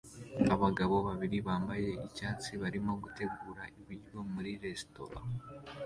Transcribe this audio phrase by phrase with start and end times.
[0.53, 5.17] Abagabo babiri bambaye icyatsi barimo gutegura ibiryo muri resitora